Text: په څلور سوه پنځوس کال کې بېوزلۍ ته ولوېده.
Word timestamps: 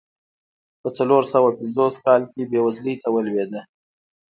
په 0.81 0.89
څلور 0.97 1.23
سوه 1.33 1.49
پنځوس 1.59 1.95
کال 2.05 2.21
کې 2.31 2.49
بېوزلۍ 2.51 2.95
ته 3.01 3.07
ولوېده. 3.11 3.61